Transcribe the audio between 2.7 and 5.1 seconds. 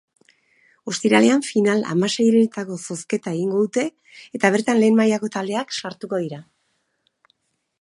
zozketa egingo dute eta bertan lehen